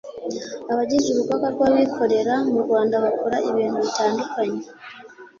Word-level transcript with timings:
Abagize 0.71 1.07
urugaga 1.09 1.47
rw’abikorera 1.55 2.33
mu 2.51 2.57
Rwanda 2.65 2.95
bakora 3.05 3.37
ibintu 3.49 3.77
bitandukanye 3.85 4.61